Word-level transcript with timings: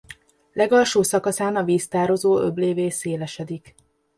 Legalsó 0.53 1.03
szakaszán 1.03 1.55
a 1.55 1.63
víztározó 1.63 2.39
öblévé 2.39 2.89
szélesedik. 2.89 3.75